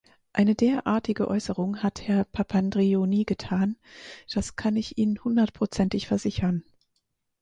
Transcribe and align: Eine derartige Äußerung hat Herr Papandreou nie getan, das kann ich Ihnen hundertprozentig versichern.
Eine 0.33 0.55
derartige 0.55 1.27
Äußerung 1.27 1.83
hat 1.83 2.07
Herr 2.07 2.23
Papandreou 2.23 3.05
nie 3.05 3.23
getan, 3.23 3.77
das 4.33 4.55
kann 4.55 4.75
ich 4.75 4.97
Ihnen 4.97 5.23
hundertprozentig 5.23 6.07
versichern. 6.07 6.63